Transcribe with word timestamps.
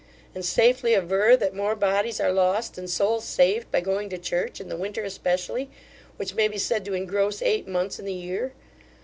and 0.33 0.43
safely 0.43 0.95
aver, 0.95 1.37
that 1.37 1.53
more 1.53 1.75
bodies 1.75 2.19
are 2.19 2.31
lost, 2.31 2.73
than 2.73 2.87
souls 2.87 3.23
saved, 3.23 3.69
by 3.69 3.79
going 3.79 4.09
to 4.09 4.17
church, 4.17 4.59
in 4.59 4.67
the 4.67 4.75
winter 4.75 5.03
especially, 5.03 5.69
which 6.17 6.33
may 6.33 6.47
be 6.47 6.57
said 6.57 6.83
to 6.83 6.95
engross 6.95 7.39
eight 7.43 7.67
months 7.67 7.99
in 7.99 8.05
the 8.05 8.11
year. 8.13 8.51